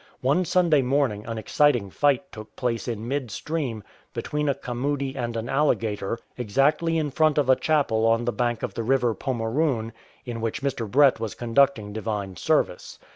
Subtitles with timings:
[0.21, 3.83] One Sunday morning an exciting fight took place in mid stream
[4.15, 8.63] between a camudi and an alligator, exactly in front of a chapel on the bank
[8.63, 9.93] of the river Pomeroon
[10.25, 10.89] in which Mr.
[10.89, 12.97] Brett was conducting divine service.